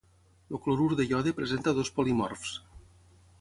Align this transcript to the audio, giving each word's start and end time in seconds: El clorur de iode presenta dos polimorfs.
El 0.53 0.61
clorur 0.63 0.87
de 1.01 1.05
iode 1.09 1.33
presenta 1.41 1.75
dos 1.81 1.93
polimorfs. 1.99 2.57